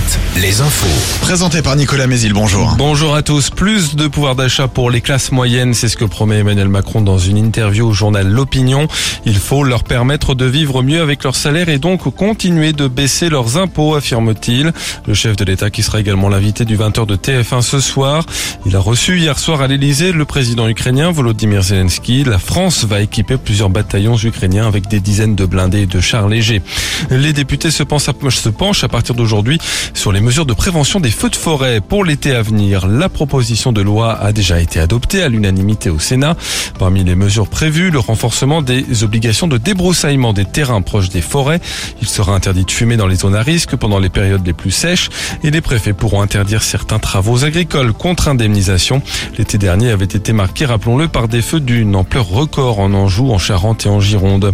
[0.00, 0.19] Moret.
[0.36, 0.86] Les infos.
[1.20, 2.74] Présenté par Nicolas Mézil, bonjour.
[2.78, 3.50] Bonjour à tous.
[3.50, 7.18] Plus de pouvoir d'achat pour les classes moyennes, c'est ce que promet Emmanuel Macron dans
[7.18, 8.86] une interview au journal L'Opinion.
[9.24, 13.28] Il faut leur permettre de vivre mieux avec leur salaire et donc continuer de baisser
[13.28, 14.72] leurs impôts, affirme-t-il.
[15.06, 18.24] Le chef de l'État qui sera également l'invité du 20h de TF1 ce soir.
[18.66, 22.24] Il a reçu hier soir à l'Elysée le président ukrainien Volodymyr Zelensky.
[22.24, 26.28] La France va équiper plusieurs bataillons ukrainiens avec des dizaines de blindés et de chars
[26.28, 26.62] légers.
[27.10, 29.58] Les députés se, se penchent à partir d'aujourd'hui
[29.94, 32.86] sur les mesures de prévention des feux de forêt pour l'été à venir.
[32.86, 36.36] La proposition de loi a déjà été adoptée à l'unanimité au Sénat.
[36.78, 41.60] Parmi les mesures prévues, le renforcement des obligations de débroussaillement des terrains proches des forêts.
[42.02, 44.70] Il sera interdit de fumer dans les zones à risque pendant les périodes les plus
[44.70, 45.10] sèches
[45.42, 49.02] et les préfets pourront interdire certains travaux agricoles contre indemnisation.
[49.38, 53.38] L'été dernier avait été marqué, rappelons-le, par des feux d'une ampleur record en Anjou, en
[53.38, 54.52] Charente et en Gironde.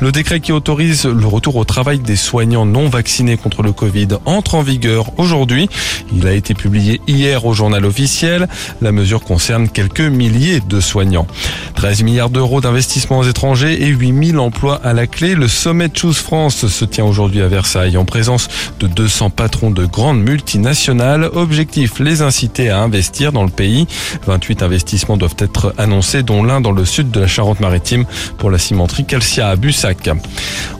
[0.00, 4.08] Le décret qui autorise le retour au travail des soignants non vaccinés contre le Covid
[4.26, 5.68] entre en vigueur aujourd'hui.
[6.14, 8.48] Il a été publié hier au journal officiel.
[8.80, 11.26] La mesure concerne quelques milliers de soignants.
[11.74, 15.34] 13 milliards d'euros d'investissements étrangers et 8000 emplois à la clé.
[15.34, 18.48] Le sommet Choose France se tient aujourd'hui à Versailles en présence
[18.80, 21.30] de 200 patrons de grandes multinationales.
[21.32, 23.86] Objectif, les inciter à investir dans le pays.
[24.26, 28.04] 28 investissements doivent être annoncés, dont l'un dans le sud de la Charente-Maritime
[28.38, 30.10] pour la cimenterie Calcia à Bussac.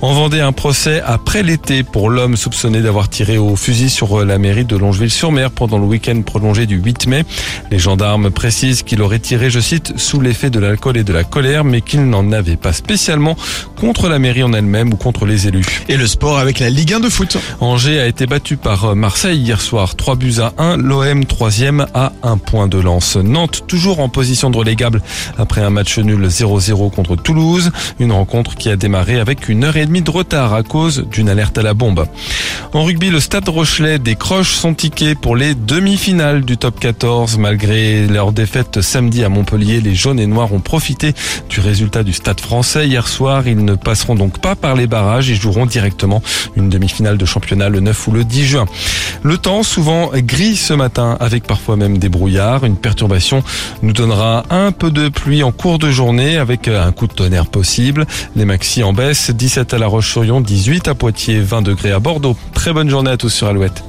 [0.00, 4.38] En Vendée, un procès après l'été pour l'homme soupçonné d'avoir tiré au fusil sur la
[4.38, 7.24] mairie de Longeville-sur-Mer pendant le week-end prolongé du 8 mai.
[7.70, 11.24] Les gendarmes précisent qu'il aurait tiré, je cite, sous l'effet de l'alcool et de la
[11.24, 13.36] colère, mais qu'il n'en avait pas spécialement
[13.76, 15.82] contre la mairie en elle-même ou contre les élus.
[15.88, 17.38] Et le sport avec la Ligue 1 de foot.
[17.60, 20.76] Angers a été battu par Marseille hier soir, 3 buts à 1.
[20.76, 23.16] L'OM troisième à un point de lance.
[23.16, 25.02] Nantes toujours en position de relégable
[25.36, 27.70] après un match nul 0-0 contre Toulouse.
[27.98, 31.28] Une rencontre qui a démarré avec une heure et demie de retard à cause d'une
[31.28, 32.06] alerte à la bombe.
[32.72, 37.36] En rugby, le Stade Rochelet décroche son ticket pour les demi-finales du top 14.
[37.36, 41.12] Malgré leur défaite samedi à Montpellier, les jaunes et noirs ont profité
[41.50, 43.46] du résultat du Stade français hier soir.
[43.46, 46.22] Ils ne passeront donc pas par les barrages et joueront directement
[46.56, 48.64] une demi-finale de championnat le 9 ou le 10 juin.
[49.22, 52.64] Le temps souvent gris ce matin avec parfois même des brouillards.
[52.64, 53.44] Une perturbation
[53.82, 57.50] nous donnera un peu de pluie en cours de journée avec un coup de tonnerre
[57.50, 58.06] possible.
[58.36, 62.38] Les maxi en baisse, 17 à La Roche-sur-Yon, 18 à Poitiers, 20 degrés à Bordeaux.
[62.54, 63.84] Très bonne journée à tous sur Alouette.